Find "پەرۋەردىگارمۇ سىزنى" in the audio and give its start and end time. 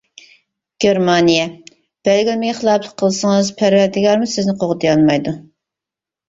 3.61-4.57